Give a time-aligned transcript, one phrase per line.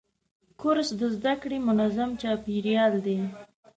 [0.61, 3.19] کورس د زده کړې منظم چاپېریال دی.